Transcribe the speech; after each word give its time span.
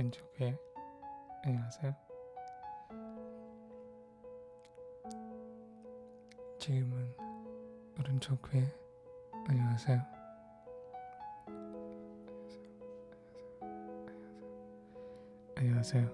왼쪽 0.00 0.32
귀에 0.32 0.56
안녕하세요. 1.44 1.94
지금은 6.58 7.14
오른쪽 7.98 8.40
귀에 8.50 8.64
안녕하세요. 9.46 10.00
안녕하세요. 15.56 16.08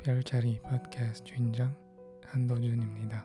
별자리 0.00 0.60
팟캐스트 0.62 1.22
주인장 1.22 1.76
한도준입니다. 2.24 3.24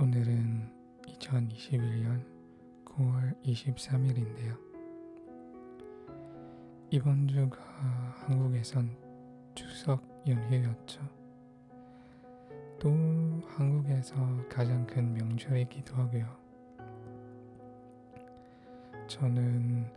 오늘은 0.00 0.68
2021년 1.06 2.24
9월 2.86 3.40
23일인데요. 3.44 4.65
이번 6.88 7.26
주가 7.26 7.58
한국에선 8.26 8.96
추석 9.56 10.00
연휴였죠. 10.24 11.00
또 12.78 12.90
한국에서 13.48 14.14
가장 14.48 14.86
큰 14.86 15.12
명절이기도 15.12 15.96
하고요. 15.96 16.26
저는 19.08 19.90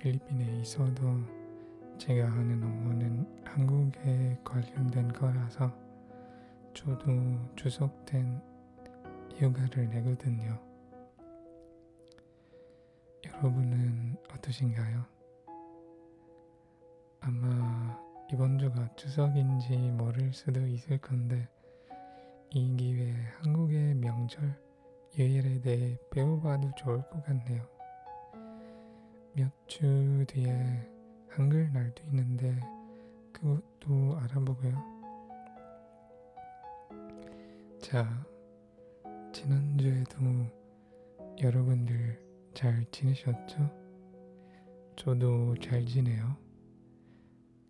필리핀에 0.00 0.60
있어도 0.62 1.20
제가 1.96 2.28
하는 2.28 2.60
업무는 2.60 3.42
한국에 3.44 4.36
관련된 4.42 5.12
거라서 5.12 5.72
저도 6.74 7.06
추석 7.54 8.04
땐 8.04 8.42
휴가를 9.36 9.88
내거든요. 9.90 10.58
여러분은 13.24 14.16
어떠신가요? 14.32 15.15
아마 17.26 17.98
이번 18.32 18.56
주가 18.56 18.88
추석인지 18.94 19.76
모를 19.90 20.32
수도 20.32 20.64
있을 20.64 20.98
건데 20.98 21.48
이 22.50 22.76
기회에 22.76 23.14
한국의 23.40 23.94
명절 23.96 24.56
유일에 25.18 25.60
대해 25.60 25.98
배워봐도 26.12 26.70
좋을 26.76 27.02
것 27.10 27.24
같네요. 27.24 27.66
몇 29.34 29.50
주 29.66 30.24
뒤에 30.28 30.88
한글 31.30 31.72
날도 31.72 32.04
있는데 32.04 32.60
그것도 33.32 34.18
알아보고요. 34.20 34.96
자, 37.82 38.24
지난주에도 39.32 40.16
여러분들 41.42 42.22
잘 42.54 42.84
지내셨죠? 42.92 43.68
저도 44.94 45.56
잘 45.56 45.84
지내요. 45.84 46.45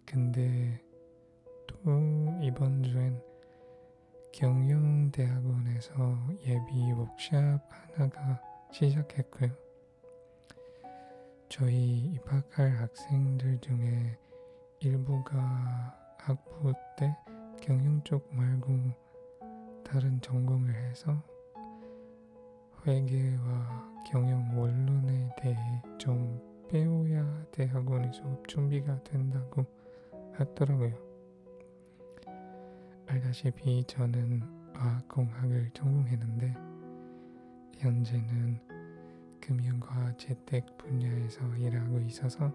근데 0.07 0.81
또 1.67 1.77
이번 2.41 2.83
주엔 2.85 3.21
경영대학원에서 4.33 5.95
예비 6.43 6.93
워크샵 6.93 7.61
하나가 7.69 8.41
시작했고요. 8.71 9.51
저희 11.49 12.13
입학할 12.15 12.77
학생들 12.77 13.61
중에 13.61 14.17
일부가 14.81 15.97
학부 16.19 16.73
때 16.97 17.17
경영 17.61 18.03
쪽 18.05 18.33
말고 18.35 18.79
다른 19.85 20.21
전공을 20.21 20.75
해서 20.75 21.21
회계와 22.87 24.05
경영 24.07 24.57
원론에 24.57 25.35
대해 25.37 25.83
좀 25.99 26.41
배워야 26.69 27.45
대학원에 27.51 28.13
수업 28.13 28.47
준비가 28.47 29.03
된다고 29.03 29.76
하더라고요. 30.39 30.93
알다시피 33.07 33.85
저는 33.85 34.43
화학공학을 34.75 35.71
전공했는데 35.73 36.55
현재는 37.79 38.59
금융과 39.41 40.17
재택 40.17 40.77
분야에서 40.77 41.41
일하고 41.57 42.01
있어서 42.01 42.53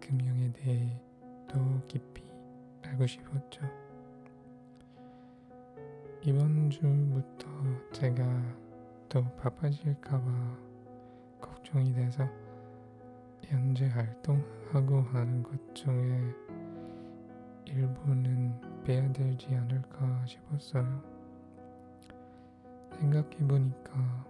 금융에 0.00 0.52
대해 0.52 1.00
더 1.48 1.58
깊이 1.86 2.22
알고 2.82 3.06
싶었죠. 3.06 3.62
이번 6.24 6.70
주부터 6.70 7.48
제가 7.92 8.24
더 9.08 9.22
바빠질까봐 9.34 10.56
걱정이 11.40 11.92
돼서 11.92 12.26
현재 13.44 13.88
활동하고 13.88 15.02
하는 15.02 15.42
것 15.42 15.74
중에 15.74 16.32
일부는 17.72 18.84
빼야 18.84 19.10
되지 19.12 19.54
않을까 19.54 20.26
싶었어요. 20.26 21.02
생각해보니까 22.98 24.26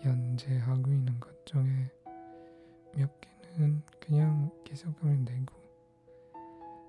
현재 0.00 0.58
하고 0.58 0.90
있는 0.90 1.18
것 1.20 1.46
중에 1.46 1.90
몇 2.94 3.10
개는 3.20 3.82
그냥 4.00 4.50
계속하면 4.64 5.24
되고 5.24 5.54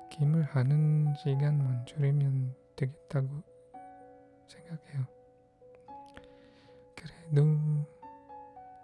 김을 0.09 0.43
하는 0.43 1.13
시간만 1.15 1.85
줄이면 1.85 2.55
되겠다고 2.75 3.43
생각해요. 4.47 5.05
그래도 6.95 7.85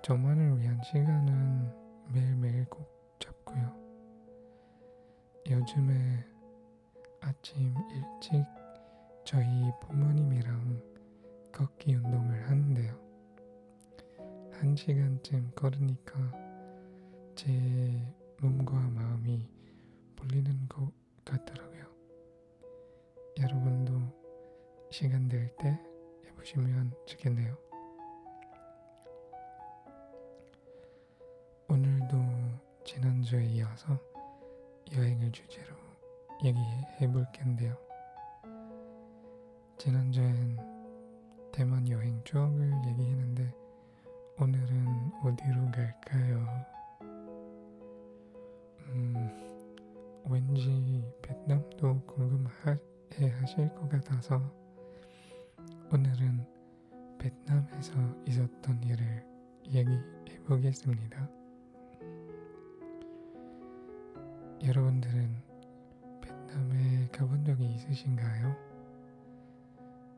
저만을 0.03 0.59
위한 0.59 0.79
시간은 0.83 2.13
매일매일 2.13 2.65
꼭 2.65 2.87
잡고요. 3.19 3.73
요즘에 5.49 6.34
아침 7.25 7.73
일찍 7.89 8.45
저희 9.25 9.71
부모님이랑 9.81 10.79
걷기 11.51 11.95
운동을 11.95 12.47
하는데요. 12.47 12.93
한 14.53 14.75
시간쯤 14.75 15.51
걸으니까 15.55 16.13
제 17.33 17.49
몸과 18.39 18.79
마음이 18.79 19.49
풀리는 20.15 20.69
것 20.69 20.91
같더라고요. 21.25 21.85
여러분도 23.39 23.93
시간 24.91 25.27
될 25.27 25.49
때 25.57 25.79
해보시면 26.27 26.93
좋겠네요. 27.07 27.57
오늘도 31.69 32.15
지난주에 32.85 33.45
이어서 33.45 33.99
여행을 34.93 35.31
주제로 35.31 35.75
얘기해 36.43 36.84
볼 37.25 37.31
텐데요. 37.31 37.75
지난주엔 39.77 40.57
대만 41.51 41.87
여행 41.89 42.21
추억을 42.23 42.71
얘기했는데 42.87 43.53
오늘은 44.39 45.11
어디로 45.23 45.71
갈까요? 45.71 46.65
음, 48.89 50.23
왠지 50.29 51.03
베트남도 51.21 52.01
궁금해 52.05 52.77
하실 53.41 53.73
것 53.73 53.89
같아서 53.89 54.41
오늘은 55.91 56.45
베트남에서 57.17 57.93
있었던 58.27 58.83
일을 58.83 59.25
얘기해 59.67 60.39
보겠습니다. 60.45 61.29
여러분들은 64.63 65.44
가본 67.15 67.45
적이 67.45 67.73
있으신가요? 67.75 68.55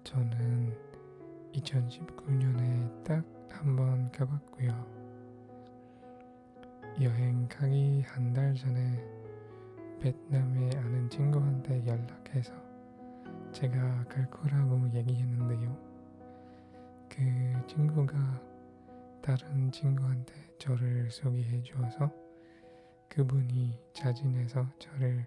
저는 0.04 0.74
2019년에 1.54 3.04
딱 3.04 3.24
한 3.58 3.76
번 3.76 4.12
가봤고요. 4.12 4.70
여행 7.02 7.48
가기 7.48 8.04
한 8.06 8.34
달 8.34 8.54
전에 8.54 9.04
베트남에 10.00 10.70
아는 10.78 11.10
친구한테 11.10 11.86
연락해서 11.88 12.54
제가 13.52 14.06
갈 14.06 14.30
거라고 14.30 14.88
얘기했는데요. 14.94 15.76
그 17.10 17.68
친구가 17.68 18.16
다른 19.22 19.72
친구한테 19.72 20.34
저를 20.60 21.10
소개해 21.10 21.64
주어서 21.64 22.12
그분이 23.10 23.80
자진해서 23.94 24.68
저를 24.78 25.26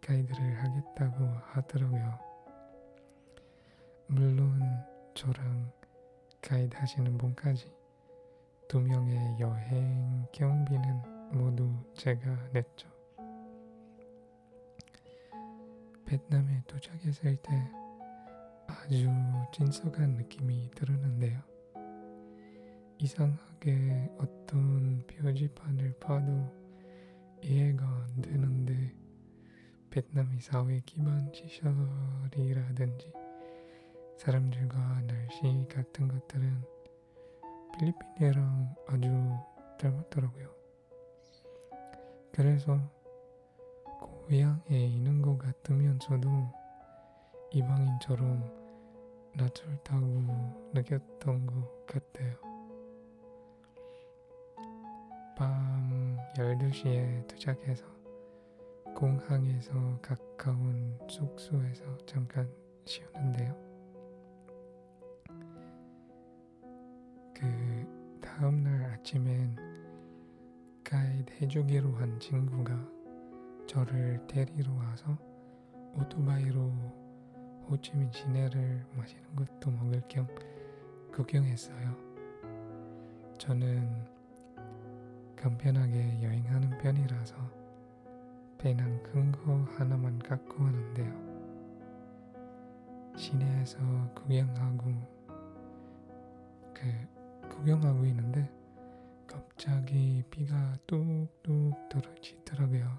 가이드를 0.00 0.62
하겠다고 0.62 1.24
하더라고요. 1.52 2.18
물론 4.06 4.60
저랑 5.14 5.70
가이드 6.40 6.76
하시는 6.76 7.18
분까지 7.18 7.70
두 8.68 8.80
명의 8.80 9.18
여행 9.40 10.26
경비는 10.32 11.32
모두 11.32 11.70
제가 11.94 12.50
냈죠. 12.52 12.88
베트남에 16.06 16.62
도착했을 16.66 17.36
때 17.36 17.70
아주 18.66 19.10
진솔한 19.52 20.16
느낌이 20.16 20.70
들었는데요. 20.74 21.38
이상하게 22.98 24.10
어떤 24.18 25.06
표지판을 25.06 25.98
봐도 26.00 26.50
이해가 27.42 27.86
안 27.86 28.22
되는데 28.22 28.94
베트남의 29.98 30.40
사회 30.40 30.80
기반 30.86 31.28
시설이라든지 31.34 33.12
사람들과 34.16 35.02
날씨 35.08 35.66
같은 35.68 36.06
것들은 36.06 36.62
필리핀이랑 37.76 38.76
아주 38.86 39.08
닮았더라고요. 39.76 40.54
그래서 42.30 42.78
고향에 43.98 44.86
있는 44.86 45.20
것 45.20 45.36
같으면서도 45.36 46.28
이방인처럼 47.50 49.32
낯설다고 49.34 50.70
느꼈던 50.74 51.46
것 51.46 51.86
같아요. 51.86 52.36
밤 55.36 56.18
12시에 56.36 57.26
도착해서 57.26 57.97
공항에서 58.98 60.00
가까운 60.02 60.98
숙소에서 61.08 61.84
잠깐 61.98 62.52
쉬었는데요. 62.84 63.54
그 67.32 68.20
다음날 68.20 68.82
아침엔 68.86 69.54
가이드 70.82 71.32
해주기로 71.34 71.92
한 71.92 72.18
친구가 72.18 72.74
저를 73.68 74.20
데리러 74.26 74.72
와서 74.72 75.16
오토바이로 75.94 76.68
호치민 77.70 78.10
시내를 78.10 78.84
마시는 78.96 79.36
것도 79.36 79.70
먹을 79.70 80.02
겸 80.08 80.26
구경했어요. 81.12 81.96
저는 83.38 84.08
간편하게 85.36 86.20
여행하는 86.20 86.78
편이라서 86.78 87.57
배낭 88.58 89.00
큰 89.04 89.30
거 89.30 89.54
하나만 89.76 90.18
갖고 90.18 90.56
가는데요. 90.58 91.28
시내에서 93.16 93.78
구경하고 94.14 94.84
그 96.74 97.48
구경하고 97.48 98.04
있는데 98.06 98.50
갑자기 99.28 100.24
비가 100.28 100.76
뚝뚝 100.88 101.88
떨어지더라고요. 101.88 102.98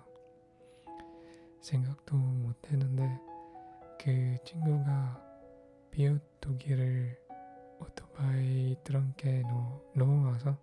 생각도 1.60 2.16
못했는데 2.16 3.20
그 4.02 4.38
친구가 4.46 5.22
비오뚜기를 5.92 7.20
오토바이 7.82 8.78
트렁크에 8.86 9.44
넣어와서 9.94 10.58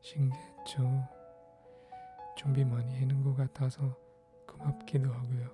신기했죠. 0.00 1.06
준비 2.36 2.64
많이 2.64 2.94
해놓은 2.94 3.22
것 3.22 3.36
같아서 3.36 4.01
고맙기도 4.62 5.10
하고요. 5.10 5.50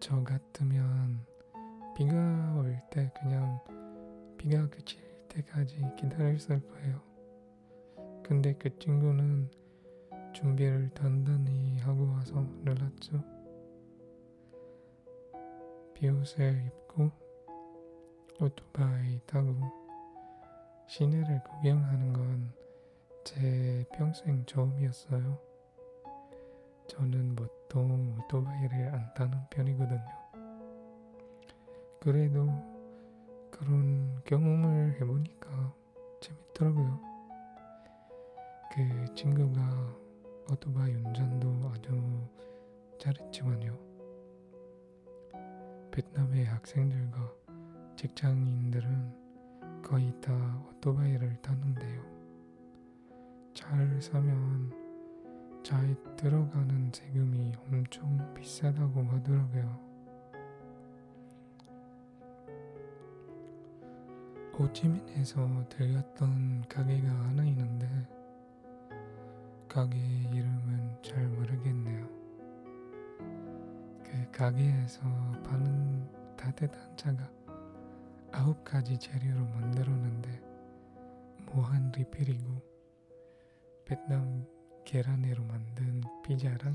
저 0.00 0.22
같으면 0.22 1.24
비가 1.94 2.14
올 2.56 2.80
때 2.90 3.10
그냥 3.20 3.60
비가 4.38 4.68
그칠 4.68 5.00
때까지 5.28 5.82
기다렸을 5.96 6.60
거예요. 6.68 7.00
근데 8.22 8.54
그 8.54 8.76
친구는 8.78 9.50
준비를 10.32 10.90
단단히 10.90 11.78
하고 11.80 12.06
와서 12.12 12.40
놀랐죠. 12.62 13.22
비옷을 15.94 16.64
입고 16.66 17.10
오토바이 18.40 19.20
타고 19.26 19.54
시내를 20.88 21.42
구경하는 21.44 22.12
건 22.12 22.58
제 23.24 23.84
평생 23.92 24.42
처음이었어요. 24.46 25.38
저는 26.88 27.36
보통 27.36 28.16
오토바이를 28.18 28.94
안 28.94 29.14
타는 29.14 29.38
편이거든요. 29.50 30.18
그래도 32.00 32.48
그런 33.50 34.20
경험을 34.24 35.00
해보니까 35.00 35.74
재밌더라고요. 36.20 37.00
그 38.72 39.14
친구가 39.14 39.60
오토바이 40.50 40.94
운전도 40.94 41.70
아주 41.74 42.28
잘했지만요. 42.98 43.76
베트남의 45.90 46.44
학생들과 46.46 47.32
직장인들은 47.96 49.82
거의 49.82 50.12
다 50.20 50.32
오토바이를 50.68 51.36
타는데요. 51.42 52.02
잘 53.52 54.00
사면 54.00 54.77
잘 55.68 55.94
들어가는 56.16 56.90
세금이 56.94 57.52
엄청 57.66 58.32
비싸다고 58.32 59.02
하더라고요. 59.02 59.78
호치민에서 64.58 65.68
들렸던 65.68 66.64
가게가 66.70 67.10
하나 67.10 67.44
있는데 67.44 67.86
가게 69.68 69.98
이름은 69.98 71.02
잘 71.02 71.28
모르겠네요. 71.28 72.08
그 74.04 74.30
가게에서 74.32 75.02
파는 75.44 76.10
따뜻한 76.34 76.96
차가 76.96 77.30
아홉 78.32 78.64
가지 78.64 78.98
재료로 78.98 79.44
만들었는데 79.44 80.30
무한 81.44 81.92
리필이고 81.92 82.62
베트남 83.84 84.46
계란으로 84.88 85.44
만든 85.44 86.00
피자랑 86.24 86.74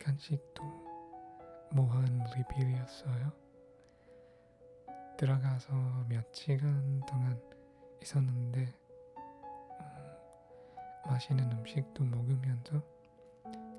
간식도 0.00 0.64
무한 1.72 2.24
리필이었어요. 2.34 3.30
들어가서 5.18 6.06
몇 6.08 6.34
시간 6.34 7.00
동안 7.06 7.38
있었는데 8.00 8.60
음, 8.60 9.86
맛있는 11.04 11.52
음식도 11.52 12.02
먹으면서 12.02 12.82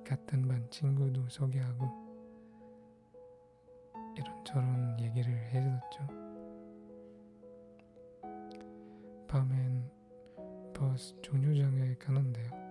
같은 0.06 0.48
반 0.48 0.70
친구도 0.70 1.28
소개하고 1.30 1.88
이런저런 4.16 5.00
얘기를 5.00 5.34
해줬죠. 5.34 6.08
밤엔 9.28 9.90
버스 10.76 11.20
정류장에 11.24 11.96
가는데요. 11.96 12.69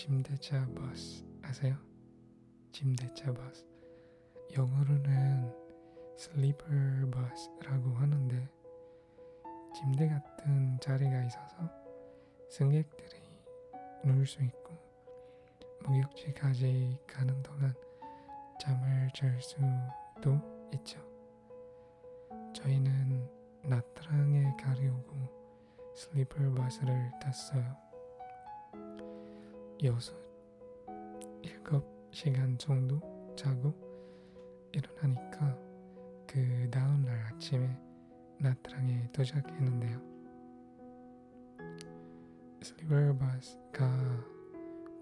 침대차 0.00 0.66
버스 0.74 1.22
아세요? 1.42 1.76
침대차 2.72 3.34
버스. 3.34 3.66
영어로는 4.56 5.52
sleeper 6.16 6.64
bus라고 7.10 7.90
하는데 7.90 8.48
침대 9.74 10.08
같은 10.08 10.80
자리가 10.80 11.22
있어서 11.24 11.70
승객들이 12.48 13.20
누울 14.02 14.26
수 14.26 14.42
있고 14.42 14.72
목욕지까지 15.84 16.98
가는 17.06 17.42
동안 17.42 17.74
잠을 18.58 19.10
잘 19.14 19.38
수도 19.42 20.40
있죠. 20.72 20.98
저희는 22.54 23.28
나트랑에 23.64 24.56
가려고 24.58 25.92
슬리퍼 25.94 26.54
버스를 26.54 27.10
탔어요. 27.20 27.89
여섯, 29.84 30.14
일곱 31.40 31.86
시간 32.10 32.58
정도 32.58 33.00
자고 33.34 33.72
일어나니까 34.72 35.56
그 36.26 36.68
다음날 36.70 37.18
아침에 37.26 37.66
나트랑에 38.38 39.08
도착했는데요. 39.10 40.00
슬리퍼 42.60 43.16
버스가 43.16 43.88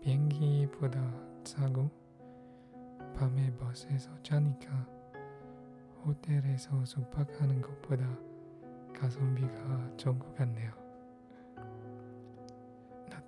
비행기보다 0.01 1.13
싸고 1.43 1.91
밤에 3.17 3.53
버스에서 3.57 4.11
자니까 4.23 4.87
호텔에서 6.05 6.85
숙박하는 6.85 7.61
것보다 7.61 8.07
가성비가 8.95 9.97
좋은 9.97 10.21
것 10.21 10.33
같네요. 10.37 10.88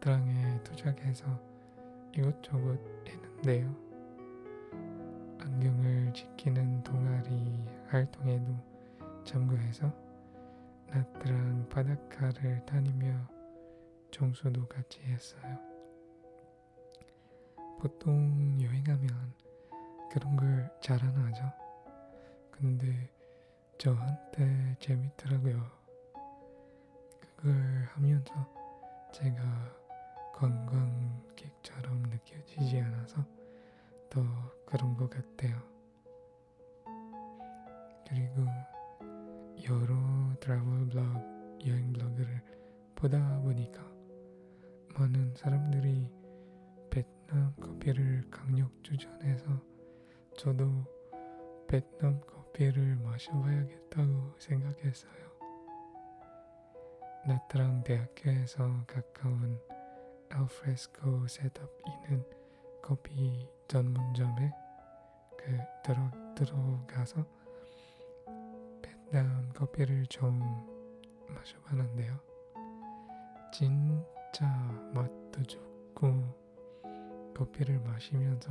나트랑에 0.01 0.63
도착해서 0.65 1.27
이것저것 2.17 2.79
했는데요. 3.07 3.75
안경을 5.39 6.13
지키는 6.15 6.83
동아리 6.83 7.63
활동에도 7.89 8.55
참고해서 9.25 9.93
나트랑 10.89 11.69
바닷가를 11.69 12.65
다니며 12.65 13.29
정수도 14.11 14.67
같이 14.67 15.01
했어요. 15.03 15.59
보통 17.79 18.59
여행하면 18.61 19.35
그런 20.11 20.37
걸 20.37 20.71
잘 20.81 20.99
안 21.03 21.15
하죠. 21.27 21.45
근데 22.51 23.11
저한테 23.79 24.77
재밌더라고요. 24.81 25.71
그걸 27.37 27.89
하면서 27.93 28.33
제가 29.13 29.80
관광객처럼 30.41 32.03
느껴지지 32.05 32.81
않아서 32.81 33.23
더 34.09 34.23
그런 34.65 34.97
것 34.97 35.11
같아요. 35.11 35.61
그리고 38.09 38.47
여러 39.69 39.95
travel 40.41 40.89
blog, 40.89 41.05
여행 41.67 41.93
블로그를 41.93 42.43
보다 42.95 43.39
보니까 43.43 43.83
많은 44.99 45.35
사람들이 45.37 46.11
베트남 46.89 47.55
커피를 47.61 48.25
강력 48.31 48.73
추천해서 48.83 49.45
저도 50.39 50.65
베트남 51.69 52.19
커피를 52.21 52.97
마셔봐야겠다고 52.97 54.37
생각했어요. 54.39 55.31
나트랑 57.27 57.85
대학교에서 57.85 58.85
가까운 58.87 59.61
alfresco 60.31 61.27
setup 61.27 61.71
있는 61.87 62.25
커피 62.83 63.49
전문점에 63.69 64.53
그 65.37 65.59
들어 65.83 66.11
들어가서 66.35 67.27
베트남 68.81 69.53
커피를 69.53 70.07
좀 70.07 70.41
마셔봤는데요. 71.29 72.19
진짜 73.53 74.47
맛도 74.95 75.43
좋고 75.43 77.33
커피를 77.37 77.81
마시면서 77.81 78.51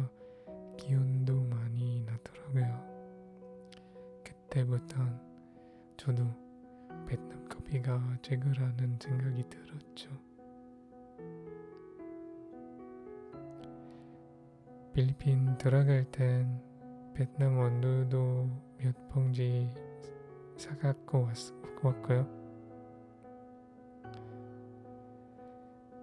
기운도 0.78 1.44
많이 1.44 2.02
나더라고요. 2.02 3.00
그때부턴 4.24 5.20
저도 5.98 6.24
베트남 7.08 7.48
커피가 7.48 8.18
최고라는 8.22 9.00
생각이 9.02 9.44
들었죠. 9.50 10.29
필리핀 15.00 15.58
들어갈 15.58 16.04
땐 16.12 16.62
베트남 17.14 17.58
원두도 17.58 18.50
몇 18.80 19.08
봉지 19.08 19.70
사갖고 20.58 21.24
왔, 21.24 21.38
왔고요. 21.82 22.28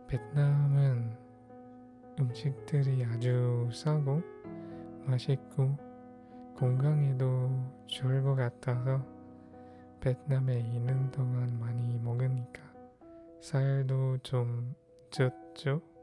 베트남은 0.08 1.14
음식들이 2.18 3.04
아주 3.04 3.68
싸고 3.70 4.22
맛있고 5.04 5.76
건강에도 6.56 7.50
좋을 7.84 8.22
것 8.22 8.34
같아서 8.34 9.04
베트남에 10.00 10.58
있는 10.58 11.10
동안 11.10 11.60
많이 11.60 11.98
먹으니까 11.98 12.62
살도 13.42 14.16
좀 14.22 14.74
쪘죠. 15.10 15.95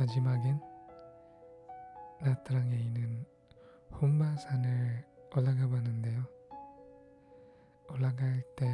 마지막엔 0.00 0.58
나트랑에 2.22 2.74
있는 2.74 3.26
혼마산을 4.00 5.04
올라가 5.36 5.68
봤는데요. 5.68 6.24
올라갈 7.90 8.42
때 8.56 8.66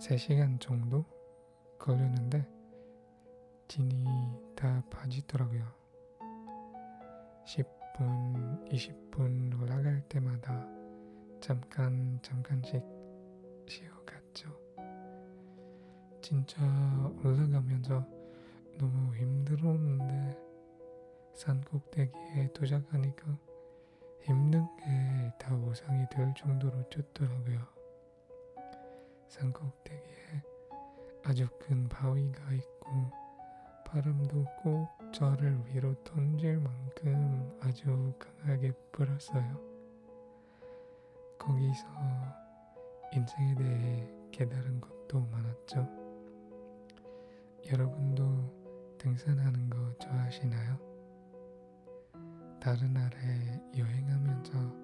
3시간 0.00 0.58
정도 0.60 1.04
걸렸는데 1.78 2.44
진이 3.68 4.04
다 4.56 4.82
빠지더라고요. 4.90 5.64
10분, 7.46 8.68
20분 8.68 9.62
올라갈 9.62 10.00
때마다 10.08 10.66
잠깐 11.40 12.18
잠깐씩 12.20 12.82
쉬어갔죠. 13.68 14.58
진짜 16.20 16.60
올라가면서 17.22 18.17
너무 18.78 19.14
힘들었는데 19.16 20.38
산 21.34 21.60
꼭대기에 21.62 22.52
도착하니까 22.54 23.38
힘든 24.22 24.66
게 24.76 25.18
다 25.38 25.56
보상이 25.56 26.04
될 26.10 26.34
정도로 26.34 26.88
좋더라고요. 26.90 27.58
산 29.28 29.52
꼭대기에 29.52 30.42
아주 31.24 31.46
큰 31.58 31.88
바위가 31.88 32.52
있고 32.52 33.10
바람도 33.86 34.44
꼭 34.62 34.88
저를 35.12 35.58
위로 35.66 35.94
던질 36.04 36.58
만큼 36.58 37.58
아주 37.62 38.12
강하게 38.18 38.72
불었어요. 38.92 39.60
거기서 41.38 41.86
인생에 43.14 43.54
대해 43.54 44.10
깨달은 44.32 44.80
것도 44.80 45.20
많았죠. 45.20 45.88
여러분도 47.72 48.57
등산하는 48.98 49.70
거 49.70 49.96
좋아하시나요? 49.98 50.76
다른 52.60 52.92
나라에 52.92 53.62
여행하면서 53.76 54.74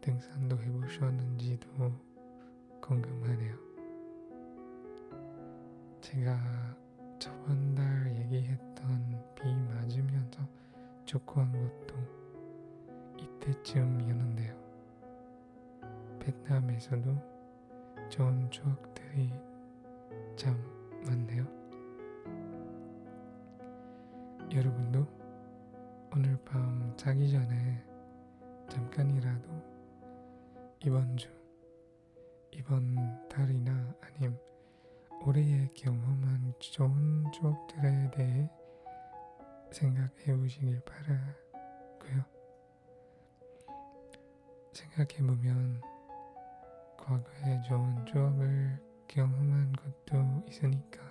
등산도 0.00 0.58
해보셨는지도 0.58 1.68
궁금하네요. 2.80 3.56
제가 6.00 6.76
저번 7.20 7.74
달 7.74 8.16
얘기했던 8.16 9.24
비 9.36 9.54
맞으면서 9.54 10.40
좋고한 11.04 11.52
것도 11.52 11.96
이때쯤이었는데요. 13.18 14.58
베트남에서도 16.18 17.38
좋은 18.08 18.50
추억들이 18.50 19.32
참 20.36 20.60
많네요. 21.06 21.57
여러분도 24.50 25.06
오늘 26.10 26.38
밤 26.42 26.94
자기 26.96 27.30
전에 27.30 27.84
잠깐이라도 28.70 29.48
이번 30.80 31.16
주, 31.18 31.28
이번 32.52 33.28
달이나 33.28 33.94
아님 34.00 34.34
올해의 35.26 35.68
경험한 35.74 36.54
좋은 36.60 37.30
추억들에 37.30 38.10
대해 38.10 38.50
생각해 39.70 40.34
보시길 40.34 40.80
바라고요. 40.80 42.24
생각해 44.72 45.26
보면 45.26 45.82
과거에 46.96 47.60
좋은 47.68 48.06
추억을 48.06 48.80
경험한 49.08 49.72
것도 49.72 50.44
있으니까 50.48 51.02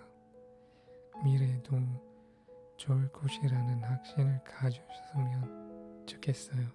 미래에도 1.24 2.07
좋을 2.88 3.12
곳이라는 3.12 3.84
확신을 3.84 4.41
가졌으면 4.46 6.06
좋겠어요. 6.06 6.65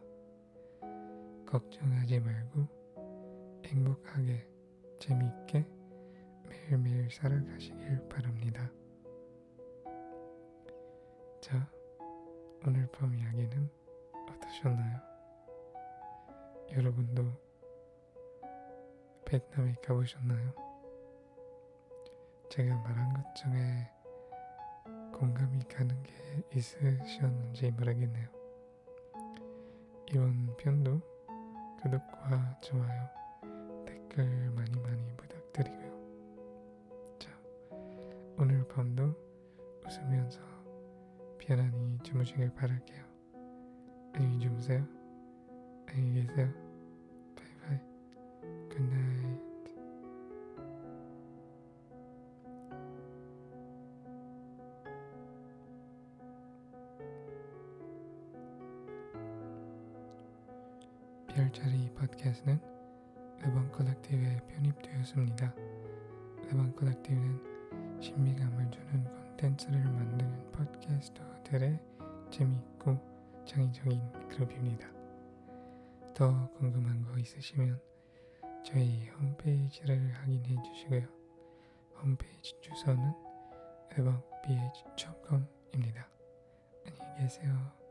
걱정하지 1.47 2.21
말고 2.21 2.69
행복하게 3.64 4.47
재미있게 5.00 5.66
매일매일 6.45 7.11
살아가시길 7.11 8.09
바랍니다. 8.11 8.71
자, 11.40 11.66
오늘 12.66 12.87
밤 12.92 13.14
이야기는 13.14 13.71
어떠셨나요? 14.28 15.00
여러분도 16.73 17.25
베트남에 19.25 19.76
가보셨나요? 19.83 20.52
제가 22.50 22.76
말한 22.76 23.14
것 23.14 23.35
중에 23.35 23.92
공감이 25.23 25.61
가는 25.69 26.02
게 26.02 26.12
있으셨는지 26.52 27.71
모르겠네요. 27.71 28.26
이번 30.11 30.57
편도 30.57 31.00
구독과 31.81 32.59
좋아요, 32.61 33.09
댓글 33.87 34.50
많이 34.50 34.76
많이 34.81 35.17
부탁드리고요. 35.17 35.93
자, 37.21 37.31
오늘 38.37 38.67
밤도 38.67 39.14
웃으면서 39.87 40.41
편안히 41.38 42.00
주무시길 42.02 42.52
바랄게요. 42.57 43.05
안녕히 44.14 44.41
주무세요. 44.41 44.85
안녕히 45.87 46.26
계세요. 46.26 46.62
별자리 61.43 61.91
팟캐스트는 61.95 62.61
레방 63.41 63.73
컬렉티브에 63.73 64.47
편입되었습니다. 64.47 65.53
레방 66.45 66.73
컬렉티브는 66.77 68.01
신비감을 68.01 68.71
주는 68.71 69.03
콘텐츠를 69.03 69.81
만드는 69.81 70.53
팟캐스터들의 70.53 71.81
재미있고 72.31 72.97
창의적인 73.45 74.29
그룹입니다. 74.29 74.89
더 76.15 76.49
궁금한 76.53 77.03
거 77.03 77.19
있으시면 77.19 77.81
저희 78.65 79.09
홈페이지를 79.09 80.13
확인해 80.13 80.63
주시고요. 80.63 81.09
홈페이지 82.01 82.55
주소는 82.61 83.13
음악bh.com입니다. 83.99 86.09
안녕히 86.87 87.19
계세요. 87.19 87.82